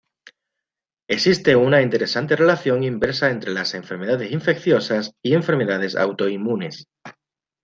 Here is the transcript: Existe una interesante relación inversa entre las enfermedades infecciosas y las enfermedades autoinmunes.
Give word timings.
Existe 1.07 1.55
una 1.55 1.83
interesante 1.83 2.35
relación 2.35 2.83
inversa 2.83 3.29
entre 3.29 3.51
las 3.53 3.75
enfermedades 3.75 4.31
infecciosas 4.31 5.13
y 5.21 5.29
las 5.29 5.37
enfermedades 5.43 5.95
autoinmunes. 5.95 6.87